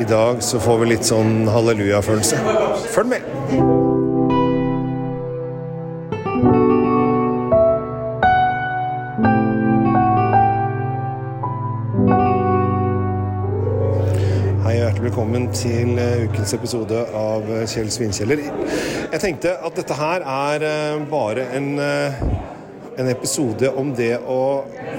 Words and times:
I 0.00 0.04
dag 0.04 0.42
så 0.42 0.58
får 0.58 0.78
vi 0.80 0.86
litt 0.90 1.06
sånn 1.06 1.44
halleluja-følelse. 1.46 2.38
Følg 2.90 3.12
med! 3.12 3.26
Hei 14.64 14.74
hjertelig 14.80 15.04
velkommen 15.04 15.46
til 15.54 15.94
eh, 16.02 16.24
ukens 16.26 16.56
episode 16.58 17.04
av 17.14 17.46
eh, 17.54 17.62
Kjell 17.70 17.92
Svinkjeller. 17.94 18.42
Jeg 19.12 19.22
tenkte 19.22 19.54
at 19.62 19.78
dette 19.78 20.00
her 20.00 20.26
er 20.26 20.66
eh, 20.72 21.06
bare 21.06 21.46
en, 21.54 21.70
en 21.78 23.14
episode 23.14 23.70
om 23.78 23.94
det 23.94 24.16
å 24.26 24.42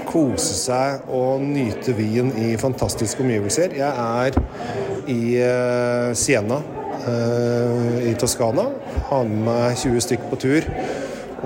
kose 0.08 0.56
seg 0.56 1.08
og 1.12 1.44
nyte 1.44 1.92
vin 1.98 2.32
i 2.40 2.54
fantastiske 2.60 3.20
omgivelser. 3.20 3.76
Jeg 3.76 3.92
er 3.92 4.85
i 5.10 5.36
eh, 5.40 6.12
Siena 6.18 6.60
eh, 7.06 8.10
i 8.10 8.14
Toskana. 8.18 8.68
Har 9.10 9.26
med 9.28 9.44
meg 9.46 9.76
20 9.78 10.04
stykker 10.06 10.30
på 10.32 10.40
tur. 10.42 10.68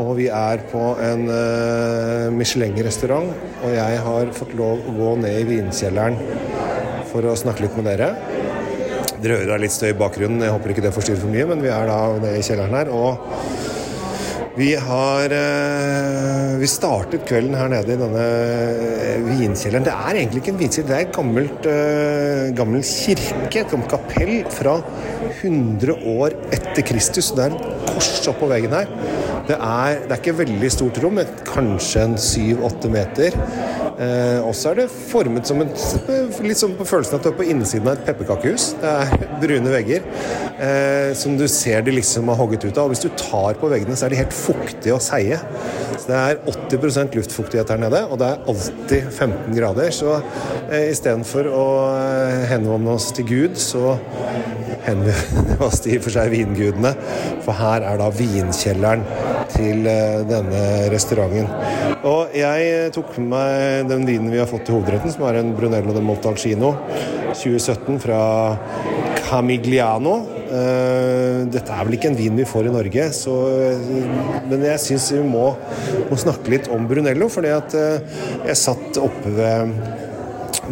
Og 0.00 0.14
vi 0.16 0.28
er 0.32 0.62
på 0.70 0.80
en 1.02 1.24
uh, 1.26 2.30
Michelin-restaurant, 2.32 3.26
og 3.58 3.72
jeg 3.74 3.96
har 4.04 4.30
fått 4.32 4.52
lov 4.56 4.86
å 4.86 4.94
gå 4.94 5.08
ned 5.24 5.40
i 5.42 5.48
vinkjelleren 5.48 6.14
for 7.10 7.26
å 7.26 7.34
snakke 7.36 7.66
litt 7.66 7.74
med 7.76 7.88
dere. 7.90 8.12
Dere 9.20 9.40
hører 9.42 9.60
litt 9.60 9.74
støy 9.74 9.90
i 9.90 9.98
bakgrunnen, 9.98 10.46
jeg 10.46 10.54
håper 10.54 10.72
ikke 10.72 10.86
det 10.86 10.94
forstyrrer 10.94 11.20
for 11.20 11.34
mye, 11.34 11.48
men 11.50 11.66
vi 11.66 11.72
er 11.74 11.90
da 11.90 11.98
nede 12.14 12.38
i 12.38 12.46
kjelleren 12.46 12.78
her. 12.78 12.92
Og 12.94 13.69
vi 14.58 14.72
har 14.74 15.30
eh, 15.30 16.56
Vi 16.58 16.68
startet 16.68 17.22
kvelden 17.28 17.54
her 17.54 17.70
nede 17.70 17.94
i 17.94 17.98
denne 18.00 18.24
eh, 18.24 19.22
vinkjelleren. 19.28 19.86
Det 19.86 19.92
er 19.94 20.18
egentlig 20.18 20.42
ikke 20.42 20.52
en 20.54 20.58
vinkjeller, 20.58 20.88
det 20.90 20.96
er 20.96 21.04
en 21.06 21.14
gammelt, 21.14 21.68
eh, 21.70 22.50
gammel 22.58 22.82
kirke, 22.86 23.62
et 23.62 23.70
gammelt 23.70 23.92
kapell 23.92 24.32
fra 24.50 24.74
100 25.40 25.94
år 26.16 26.34
etter 26.50 26.86
Kristus. 26.86 27.30
Det 27.36 27.46
er 27.46 27.54
et 27.54 27.86
kors 27.92 28.10
oppå 28.32 28.50
veggen 28.50 28.74
her. 28.74 28.90
Det 29.46 29.56
er, 29.56 30.02
det 30.02 30.16
er 30.16 30.18
ikke 30.18 30.38
veldig 30.42 30.72
stort 30.74 30.98
rom, 31.04 31.20
men 31.20 31.30
kanskje 31.46 32.08
en 32.08 32.18
7-8 32.18 32.90
meter. 32.92 33.38
Eh, 34.00 34.38
også 34.48 34.70
er 34.70 34.78
det 34.78 34.86
formet 34.88 35.44
som 35.44 35.60
et 35.60 35.82
Litt 36.40 36.56
sånn 36.56 36.72
på 36.78 36.86
følelsen 36.88 37.18
at 37.18 37.26
du 37.26 37.28
er 37.28 37.36
på 37.36 37.44
innsiden 37.52 37.90
av 37.90 37.98
et 37.98 38.06
pepperkakehus. 38.06 38.70
Det 38.80 38.92
er 39.02 39.26
brune 39.42 39.72
vegger 39.74 40.06
eh, 40.56 41.10
som 41.18 41.36
du 41.36 41.44
ser 41.50 41.84
de 41.84 41.92
liksom 41.98 42.30
har 42.32 42.38
hogget 42.40 42.64
ut 42.64 42.78
av. 42.78 42.86
Og 42.86 42.94
hvis 42.94 43.04
du 43.04 43.10
tar 43.20 43.58
på 43.60 43.70
veggene, 43.70 43.98
så 43.98 44.06
er 44.06 44.14
de 44.14 44.20
helt 44.22 44.36
fuktige 44.36 44.96
og 44.96 45.02
seige. 45.04 45.40
Så 46.00 46.08
det 46.08 46.16
er 46.16 46.40
80 46.48 47.12
luftfuktighet 47.18 47.72
her 47.74 47.80
nede, 47.82 48.00
og 48.08 48.20
det 48.22 48.30
er 48.30 48.48
alltid 48.48 49.10
15 49.10 49.56
grader. 49.58 49.90
Så 49.92 50.16
eh, 50.70 50.88
istedenfor 50.90 51.50
å 51.52 51.66
eh, 51.92 52.46
henvende 52.54 52.96
oss 52.96 53.10
til 53.16 53.28
Gud, 53.28 53.60
så 53.60 53.98
henvender 54.88 55.66
oss 55.66 55.82
til 55.84 55.98
i 55.98 56.00
og 56.00 56.06
for 56.06 56.16
seg 56.16 56.32
vingudene. 56.32 56.94
For 57.44 57.56
her 57.60 57.84
er 57.84 58.00
da 58.00 58.08
vinkjelleren 58.16 59.04
til 59.52 59.84
eh, 59.90 60.22
denne 60.30 60.64
restauranten. 60.92 61.52
Og 62.08 62.32
jeg 62.32 62.90
tok 62.96 63.12
med 63.20 63.28
meg 63.34 63.89
den 63.90 64.06
vinen 64.08 64.30
vi 64.32 64.40
har 64.40 64.48
fått 64.50 64.66
til 64.68 64.78
hovedretten, 64.78 65.12
som 65.12 65.26
er 65.28 65.40
en 65.40 65.54
Brunello 65.56 65.94
de 65.96 66.02
Montalcino 66.04 66.74
2017 67.34 67.98
fra 68.02 68.20
Camigliano. 69.28 70.16
Eh, 70.50 71.46
Dette 71.50 71.74
er 71.74 71.86
vel 71.86 71.96
ikke 71.98 72.10
en 72.10 72.18
vin 72.18 72.38
vi 72.38 72.46
får 72.48 72.68
i 72.70 72.74
Norge, 72.74 73.08
så, 73.14 73.34
men 74.50 74.66
jeg 74.66 74.82
syns 74.82 75.10
vi 75.14 75.22
må, 75.26 75.50
må 76.10 76.18
snakke 76.18 76.54
litt 76.54 76.70
om 76.74 76.88
Brunello. 76.90 77.30
fordi 77.30 77.52
at 77.54 77.76
eh, 77.78 78.22
jeg 78.50 78.62
satt 78.64 78.98
oppe 79.02 79.34
ved 79.36 79.74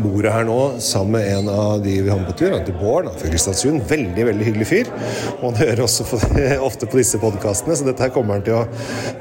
bordet 0.02 0.32
her 0.32 0.46
nå 0.48 0.58
sammen 0.82 1.16
med 1.16 1.27
en 1.32 1.50
av 1.52 1.82
de 1.84 1.94
vi 2.04 2.10
har 2.10 2.20
med 2.20 2.30
på 2.30 2.36
tur, 2.41 2.52
han 2.52 2.62
heter 2.62 2.77
Bård 2.78 3.08
fra 3.18 3.30
Kristiansund. 3.30 3.82
Veldig 3.91 4.27
veldig 4.30 4.48
hyggelig 4.48 4.68
fyr. 4.70 4.91
Og 5.38 5.44
han 5.48 5.60
hører 5.62 5.84
også 5.84 6.06
på, 6.08 6.20
ofte 6.68 6.88
på 6.91 7.00
disse 7.00 7.20
podkastene, 7.22 7.77
så 7.78 7.86
dette 7.88 8.06
her 8.06 8.14
kommer 8.14 8.38
han 8.38 8.46
til 8.46 8.58
å 8.58 8.64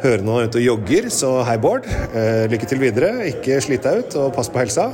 høre 0.03 0.21
når 0.23 0.37
han 0.37 0.45
er 0.45 0.51
ute 0.51 0.61
og 0.61 0.67
jogger. 0.67 1.09
Så 1.13 1.33
hei, 1.47 1.57
Bård. 1.61 1.87
Eh, 1.87 2.45
lykke 2.51 2.69
til 2.69 2.81
videre. 2.83 3.11
Ikke 3.31 3.61
slitt 3.63 3.87
deg 3.87 4.03
ut, 4.03 4.17
og 4.21 4.33
pass 4.37 4.51
på 4.53 4.61
helsa. 4.63 4.89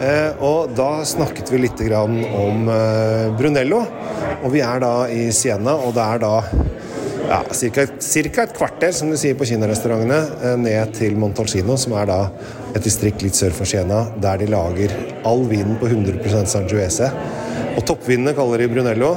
Eh, 0.00 0.42
og 0.46 0.74
da 0.78 0.90
snakket 1.08 1.52
vi 1.52 1.64
litt 1.66 1.84
om 1.90 2.68
eh, 2.72 3.26
Brunello. 3.38 3.84
Og 4.40 4.54
vi 4.54 4.64
er 4.64 4.82
da 4.82 4.94
i 5.12 5.28
Siena, 5.34 5.76
og 5.76 5.94
det 5.96 6.06
er 6.06 6.22
da 6.22 6.34
ja, 7.30 7.40
cirka 7.54 8.42
et 8.42 8.54
kvarter, 8.56 8.92
som 8.94 9.10
du 9.10 9.16
sier 9.18 9.36
på 9.38 9.46
kinarestaurantene, 9.46 10.20
eh, 10.42 10.56
ned 10.58 10.94
til 10.96 11.16
Montalcino, 11.20 11.76
som 11.78 11.94
er 11.98 12.08
da 12.10 12.20
et 12.74 12.82
distrikt 12.82 13.22
litt 13.22 13.38
sør 13.38 13.54
for 13.54 13.70
Siena, 13.70 14.02
der 14.20 14.40
de 14.42 14.50
lager 14.50 14.94
all 15.26 15.44
vinen 15.50 15.78
på 15.78 15.90
100% 15.90 16.50
Sangiovese. 16.50 17.10
Og 17.76 17.84
toppvinene 17.86 18.34
kaller 18.34 18.64
de 18.64 18.70
Brunello, 18.72 19.14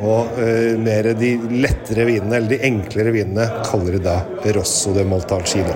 og 0.00 0.36
uh, 0.40 0.76
mer 0.80 1.10
de 1.16 1.34
lettere 1.60 2.06
vinene, 2.08 2.38
eller 2.38 2.54
de 2.54 2.60
enklere 2.64 3.12
vinene, 3.12 3.46
kaller 3.66 3.98
de 3.98 4.00
da 4.04 4.16
Rosso 4.56 4.94
de 4.96 5.04
Montalcino. 5.04 5.74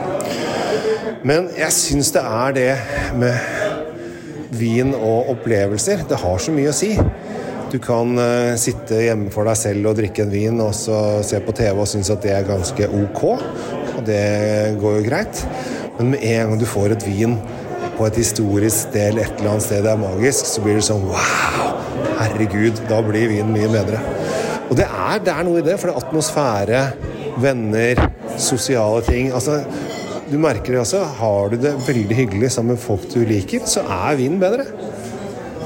Men 1.28 1.50
jeg 1.56 1.72
syns 1.76 2.12
det 2.16 2.24
er 2.24 2.56
det 2.56 2.70
med 3.20 4.56
vin 4.56 4.92
og 4.96 5.30
opplevelser. 5.34 6.04
Det 6.08 6.20
har 6.20 6.40
så 6.40 6.52
mye 6.56 6.72
å 6.72 6.76
si. 6.76 6.94
Du 7.74 7.80
kan 7.82 8.12
uh, 8.14 8.54
sitte 8.54 9.00
hjemme 9.02 9.32
for 9.34 9.48
deg 9.50 9.56
selv 9.58 9.88
og 9.90 9.96
drikke 9.98 10.22
en 10.22 10.30
vin 10.30 10.60
og 10.62 10.70
så 10.78 10.98
se 11.26 11.40
på 11.42 11.50
TV 11.58 11.80
og 11.82 11.88
synes 11.90 12.06
at 12.12 12.20
det 12.22 12.30
er 12.30 12.46
ganske 12.46 12.86
ok, 12.86 13.22
og 13.96 14.04
det 14.06 14.20
går 14.78 15.00
jo 15.00 15.06
greit. 15.08 15.40
Men 15.96 16.12
med 16.12 16.22
en 16.22 16.52
gang 16.52 16.60
du 16.60 16.68
får 16.70 16.94
et 16.94 17.06
vin 17.08 17.34
på 17.96 18.06
et 18.06 18.20
historisk 18.22 18.92
sted 18.92 19.18
et 19.18 19.40
eller 19.40 19.56
annet 19.56 19.66
sted 19.66 19.82
det 19.82 19.90
er 19.90 19.98
magisk, 19.98 20.46
så 20.52 20.62
blir 20.62 20.78
det 20.78 20.86
sånn 20.86 21.02
wow! 21.08 21.74
Herregud, 22.20 22.78
da 22.86 23.00
blir 23.02 23.26
vinen 23.32 23.50
mye 23.56 23.72
bedre. 23.72 23.98
Og 24.68 24.78
det 24.78 24.86
er, 24.86 25.18
det 25.26 25.34
er 25.34 25.48
noe 25.48 25.58
i 25.58 25.66
det, 25.66 25.74
for 25.80 25.90
det 25.90 25.96
er 25.96 26.06
atmosfære, 26.06 26.84
venner, 27.42 28.06
sosiale 28.38 29.02
ting. 29.08 29.34
altså 29.34 29.64
du 30.30 30.38
merker 30.38 30.76
det 30.76 30.84
også. 30.84 31.02
Har 31.18 31.50
du 31.50 31.58
det 31.58 31.74
veldig 31.88 32.22
hyggelig 32.22 32.54
sammen 32.54 32.78
med 32.78 32.86
folk 32.86 33.10
du 33.10 33.24
liker, 33.26 33.66
så 33.66 33.82
er 33.82 34.22
vinen 34.22 34.38
bedre. 34.38 34.70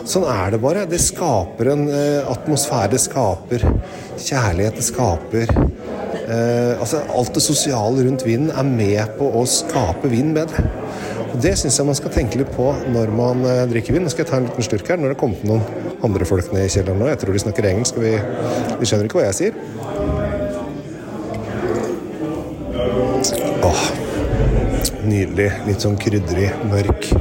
Sånn 0.08 0.24
er 0.24 0.54
det 0.54 0.60
bare. 0.62 0.86
Det 0.88 1.00
skaper 1.04 1.68
en 1.74 1.84
eh, 1.92 2.24
atmosfære. 2.32 2.94
Det 2.94 3.00
skaper 3.02 3.64
kjærlighet. 4.16 4.78
Det 4.78 4.86
skaper 4.86 5.50
eh, 5.52 6.80
Altså, 6.80 7.02
alt 7.12 7.34
det 7.36 7.44
sosiale 7.44 8.06
rundt 8.06 8.24
vinen 8.24 8.48
er 8.48 8.64
med 8.64 9.18
på 9.18 9.28
å 9.36 9.44
skape 9.48 10.08
vinen 10.08 10.32
bedre. 10.36 10.64
Og 11.28 11.36
Det 11.44 11.52
syns 11.60 11.76
jeg 11.76 11.88
man 11.90 11.98
skal 11.98 12.14
tenke 12.14 12.40
litt 12.40 12.54
på 12.56 12.70
når 12.94 13.12
man 13.12 13.44
eh, 13.44 13.66
drikker 13.68 13.98
vin. 13.98 14.06
Nå 14.06 14.14
skal 14.14 14.24
jeg 14.24 14.32
ta 14.32 14.40
en 14.40 14.48
liten 14.48 14.68
slurk 14.70 14.88
her. 14.88 14.96
Når 14.96 15.12
det 15.12 15.18
har 15.18 15.22
kommet 15.26 15.44
noen 15.44 15.62
andre 16.08 16.28
folk 16.30 16.48
ned 16.56 16.64
i 16.64 16.72
kjelleren 16.72 17.02
nå, 17.02 17.10
jeg 17.12 17.20
tror 17.20 17.36
de 17.36 17.44
snakker 17.44 17.68
engelsk, 17.68 18.00
og 18.00 18.06
vi, 18.06 18.16
de 18.80 18.88
skjønner 18.88 19.10
ikke 19.10 19.20
hva 19.20 19.28
jeg 19.28 19.38
sier. 19.42 19.52
Åh, 23.68 23.82
nydelig. 25.04 25.50
Litt 25.68 25.84
sånn 25.84 26.00
krydderig, 26.00 26.54
mørk 26.72 27.12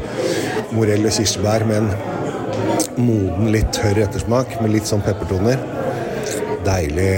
morell 0.78 1.08
og 1.08 1.14
kirsebær 1.16 1.66
med 1.68 1.84
en 1.84 2.16
moden, 2.98 3.52
litt 3.54 3.70
tørr 3.76 4.04
ettersmak 4.06 4.58
med 4.62 4.74
litt 4.74 4.90
sånn 4.90 5.04
peppertoner. 5.06 5.62
Deilig, 6.68 7.12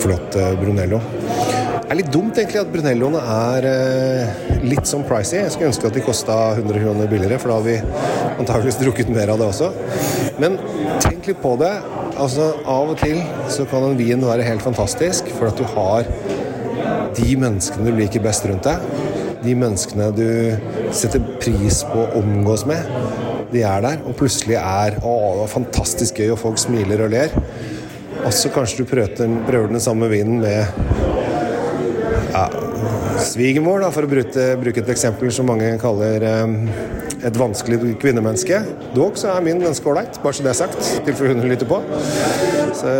flott 0.00 0.36
eh, 0.38 0.54
Brunello. 0.60 1.00
Det 1.90 1.96
er 1.96 1.98
litt 2.04 2.12
dumt 2.14 2.36
egentlig 2.38 2.60
at 2.60 2.68
Brunelloene 2.70 3.20
er 3.34 3.64
eh, 3.66 4.42
litt 4.62 4.86
sånn 4.86 5.02
pricy. 5.08 5.40
Jeg 5.40 5.54
skulle 5.54 5.72
ønske 5.72 5.88
at 5.88 5.96
de 5.96 6.04
kosta 6.06 6.36
100 6.52 6.84
kroner 6.84 7.10
billigere, 7.10 7.40
for 7.42 7.50
da 7.50 7.56
har 7.58 7.66
vi 7.66 7.78
antakeligvis 8.36 8.78
drukket 8.78 9.10
mer 9.10 9.32
av 9.34 9.40
det 9.42 9.48
også. 9.50 9.72
Men 10.42 10.54
tenk 11.02 11.26
litt 11.26 11.42
på 11.42 11.56
det. 11.58 11.72
Altså, 12.20 12.52
Av 12.68 12.92
og 12.92 13.00
til 13.00 13.18
så 13.50 13.66
kan 13.70 13.88
en 13.88 13.98
vin 13.98 14.22
være 14.22 14.46
helt 14.46 14.62
fantastisk, 14.62 15.32
for 15.34 15.50
at 15.50 15.58
du 15.58 15.66
har 15.74 16.06
de 17.16 17.34
menneskene 17.42 17.90
du 17.90 17.98
liker 17.98 18.22
best 18.22 18.46
rundt 18.46 18.70
deg. 18.70 18.86
De 19.42 19.56
menneskene 19.56 20.10
du 20.14 20.28
setter 20.94 21.24
pris 21.42 21.82
på 21.90 22.06
å 22.06 22.22
omgås 22.22 22.66
med. 22.70 22.86
De 23.50 23.62
er 23.66 23.82
der, 23.82 23.98
og 24.06 24.14
plutselig 24.18 24.54
er 24.60 24.98
Å, 25.02 25.14
det 25.34 25.40
var 25.44 25.50
fantastisk 25.56 26.20
gøy, 26.22 26.30
og 26.34 26.38
folk 26.38 26.58
smiler 26.62 27.02
og 27.06 27.10
ler. 27.14 27.34
Og 28.20 28.32
så 28.36 28.50
kanskje 28.52 28.82
du 28.82 28.90
prøver, 28.90 29.14
den- 29.18 29.40
prøver 29.48 29.72
den 29.72 29.80
samme 29.82 30.08
vinen 30.12 30.40
med 30.42 30.66
ja, 32.30 32.44
svigermor, 33.18 33.82
for 33.94 34.06
å 34.06 34.10
bruke, 34.10 34.46
bruke 34.60 34.82
et 34.84 34.92
eksempel 34.92 35.32
som 35.34 35.48
mange 35.50 35.72
kaller 35.82 36.22
um, 36.44 36.54
et 37.20 37.36
vanskelig 37.36 37.80
kvinnemenneske. 38.00 38.60
Dog 38.94 39.18
så 39.20 39.32
er 39.34 39.42
min 39.44 39.60
ganske 39.64 39.88
ålreit, 39.90 40.20
bare 40.22 40.36
så 40.36 40.44
det 40.46 40.52
er 40.52 40.60
sagt, 40.60 40.78
i 41.00 41.02
tilfelle 41.08 41.34
hun 41.40 41.50
lytter 41.50 41.68
på. 41.68 41.80
Så 42.76 42.92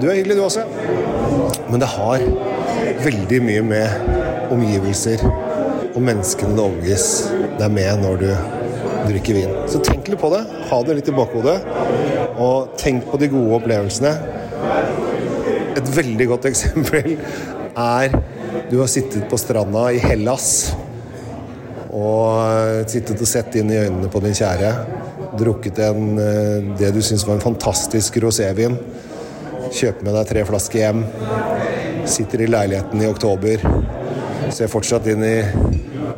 du 0.00 0.08
er 0.10 0.18
hyggelig, 0.18 0.36
du 0.40 0.44
også. 0.48 0.66
Men 1.70 1.80
det 1.84 1.92
har 1.94 2.24
veldig 3.04 3.40
mye 3.44 3.62
med 3.64 4.50
omgivelser 4.54 5.22
og 5.94 6.00
menneskene 6.02 6.56
det 6.58 6.64
omgis 6.64 7.06
deg 7.60 7.70
med 7.72 8.02
når 8.02 8.20
du 8.24 8.28
drikker 9.08 9.36
vin. 9.36 9.52
Så 9.70 9.80
tenk 9.84 10.08
litt 10.08 10.20
på 10.20 10.30
det. 10.32 10.42
Ha 10.70 10.80
det 10.86 10.98
litt 10.98 11.10
i 11.10 11.16
bakhodet. 11.16 11.58
Og 12.40 12.74
tenk 12.80 13.06
på 13.10 13.20
de 13.20 13.30
gode 13.32 13.58
opplevelsene. 13.60 14.14
Et 15.74 15.92
veldig 15.98 16.30
godt 16.32 16.48
eksempel 16.52 17.16
er 17.74 18.14
du 18.70 18.78
har 18.80 18.88
sittet 18.90 19.26
på 19.30 19.38
stranda 19.38 19.88
i 19.92 20.00
Hellas 20.02 20.48
og 21.94 22.88
sittet 22.90 23.20
og 23.22 23.28
sett 23.28 23.54
inn 23.58 23.70
i 23.70 23.78
øynene 23.84 24.10
på 24.10 24.22
din 24.24 24.34
kjære. 24.34 24.74
drukket 25.34 25.78
en, 25.78 26.18
eh, 26.18 26.76
det 26.78 26.92
du 26.94 27.02
syns 27.02 27.26
var 27.26 27.34
en 27.34 27.40
fantastisk 27.40 28.16
rosévin. 28.22 28.76
Kjøper 29.72 30.04
med 30.04 30.14
deg 30.14 30.26
tre 30.28 30.44
flasker 30.44 30.78
hjem. 30.78 31.04
Sitter 32.06 32.42
i 32.42 32.46
leiligheten 32.46 33.02
i 33.02 33.06
oktober. 33.06 33.58
Ser 34.50 34.68
fortsatt 34.68 35.06
inn 35.06 35.24
i 35.24 35.42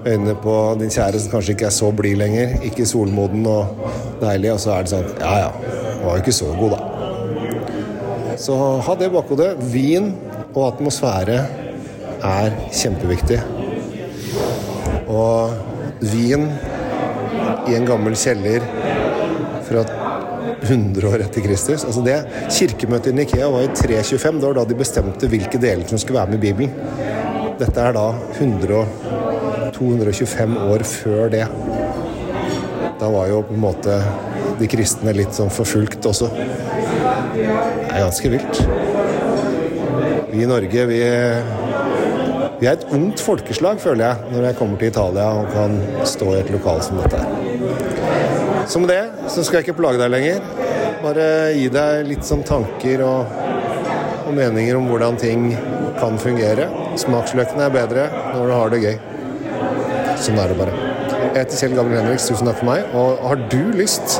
øynene 0.06 0.34
på 0.42 0.54
din 0.80 0.92
kjære 0.92 1.20
som 1.22 1.32
kanskje 1.32 1.56
ikke 1.56 1.68
er 1.68 1.74
så 1.74 1.90
blid 1.96 2.18
lenger. 2.20 2.56
Ikke 2.66 2.86
solmoden 2.86 3.46
og 3.50 3.90
deilig. 4.20 4.52
Og 4.52 4.60
så 4.62 4.74
er 4.76 4.86
det 4.86 4.92
sånn 4.92 5.10
Ja 5.20 5.34
ja, 5.44 5.50
var 6.02 6.16
jo 6.16 6.24
ikke 6.24 6.36
så 6.36 6.52
god, 6.58 6.76
da. 6.76 6.80
Så 8.40 8.56
ha 8.84 8.96
det 9.00 9.12
bakhodet. 9.14 9.54
Vin 9.72 10.12
og 10.52 10.62
atmosfære 10.68 11.38
er 12.26 12.58
kjempeviktig. 12.74 13.40
Og 15.08 15.54
vin 16.02 16.50
i 17.66 17.76
en 17.76 17.86
gammel 17.88 18.16
kjeller 18.18 18.64
fra 19.66 19.84
100 20.66 21.08
år 21.08 21.24
etter 21.24 21.44
Kristus. 21.44 21.84
Altså 21.84 22.02
det 22.04 22.18
Kirkemøtet 22.52 23.12
i 23.12 23.16
Nikea 23.16 23.48
var 23.52 23.66
i 23.66 23.72
325. 23.72 24.40
Det 24.40 24.48
var 24.48 24.58
da 24.60 24.66
de 24.68 24.78
bestemte 24.78 25.30
hvilke 25.30 25.60
deler 25.62 25.86
som 25.88 26.00
skulle 26.00 26.20
være 26.20 26.34
med 26.34 26.40
i 26.40 26.46
Bibelen. 26.46 26.72
Dette 27.56 27.80
er 27.80 27.96
da 27.96 28.10
100, 28.36 28.84
225 29.76 30.56
år 30.72 30.84
før 30.88 31.30
det. 31.32 31.44
Da 33.00 33.08
var 33.12 33.28
jo 33.28 33.42
på 33.44 33.54
en 33.54 33.62
måte 33.62 34.00
de 34.56 34.68
kristne 34.70 35.12
litt 35.16 35.36
sånn 35.36 35.52
forfulgt 35.52 36.06
også. 36.08 36.30
Det 36.32 37.44
er 37.44 38.00
ganske 38.00 38.30
vilt. 38.32 38.60
Vi 40.30 40.42
i 40.44 40.48
Norge, 40.48 40.86
vi, 40.88 41.00
vi 42.60 42.68
er 42.68 42.72
et 42.72 42.86
ungt 42.96 43.20
folkeslag, 43.20 43.80
føler 43.82 44.06
jeg, 44.06 44.30
når 44.32 44.48
jeg 44.48 44.58
kommer 44.58 44.80
til 44.80 44.92
Italia 44.92 45.26
og 45.40 45.50
kan 45.52 45.76
stå 46.08 46.30
i 46.32 46.38
et 46.40 46.52
lokal 46.54 46.80
som 46.84 47.00
dette. 47.02 47.20
Så 48.66 48.80
med 48.82 48.90
det 48.90 49.02
så 49.30 49.44
skal 49.44 49.60
jeg 49.60 49.68
ikke 49.68 49.78
plage 49.82 50.00
deg 50.00 50.12
lenger. 50.12 50.40
Bare 51.04 51.26
gi 51.54 51.68
deg 51.72 52.08
litt 52.08 52.24
sånn 52.26 52.44
tanker 52.48 53.04
og, 53.06 53.36
og 54.24 54.32
meninger 54.34 54.78
om 54.78 54.88
hvordan 54.90 55.20
ting 55.20 55.50
kan 56.00 56.16
fungere. 56.20 56.66
Smaksløkene 56.98 57.68
er 57.68 57.76
bedre 57.76 58.08
når 58.32 58.42
du 58.42 58.54
har 58.56 58.72
det 58.72 58.82
gøy. 58.82 58.96
Sånn 60.16 60.38
er 60.40 60.52
det 60.52 60.56
bare. 60.58 60.74
Jeg 61.26 61.42
heter 61.42 61.58
Kjell 61.60 61.74
Gabriel 61.76 62.00
Henriks, 62.00 62.26
tusen 62.30 62.48
takk 62.48 62.60
for 62.62 62.70
meg. 62.70 62.86
Og 62.96 63.20
har 63.28 63.40
du 63.52 63.60
lyst 63.76 64.16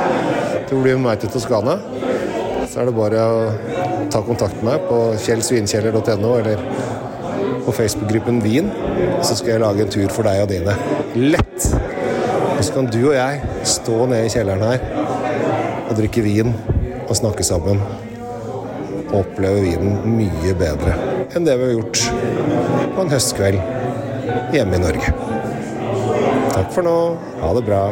til 0.69 0.77
å 0.77 0.83
bli 0.83 0.95
med 0.97 1.07
meg 1.07 1.23
til 1.23 1.33
Toskana, 1.33 1.79
så 2.69 2.83
er 2.83 2.91
det 2.91 2.97
bare 2.97 3.23
å 3.25 3.43
ta 4.13 4.21
kontakt 4.27 4.61
med 4.61 4.69
meg 4.69 4.87
på 4.91 5.01
kjellsvinkjeller.no 5.25 6.33
eller 6.43 6.61
på 7.67 7.75
Facebook-gruppen 7.75 8.43
Vin. 8.45 8.69
Så 9.25 9.39
skal 9.39 9.55
jeg 9.55 9.65
lage 9.65 9.87
en 9.87 9.93
tur 9.93 10.13
for 10.13 10.29
deg 10.29 10.45
og 10.45 10.51
dine. 10.53 10.77
Lett! 11.17 11.69
Og 12.57 12.63
så 12.65 12.73
kan 12.73 12.91
du 12.93 13.01
og 13.11 13.17
jeg 13.17 13.63
stå 13.69 14.03
nede 14.11 14.29
i 14.29 14.33
kjelleren 14.33 14.65
her 14.65 14.85
og 15.87 15.95
drikke 15.99 16.25
vin 16.25 16.53
og 17.07 17.15
snakke 17.17 17.47
sammen. 17.47 17.81
Og 19.07 19.21
oppleve 19.23 19.63
vinen 19.65 20.03
mye 20.17 20.57
bedre 20.59 20.97
enn 21.37 21.47
det 21.47 21.57
vi 21.61 21.69
har 21.69 21.77
gjort 21.79 22.03
på 22.97 23.05
en 23.05 23.13
høstkveld 23.13 24.55
hjemme 24.57 24.79
i 24.79 24.83
Norge. 24.83 25.36
Takk 26.57 26.71
for 26.73 26.83
nå. 26.87 26.99
Ha 27.43 27.49
det 27.53 27.67
bra. 27.67 27.83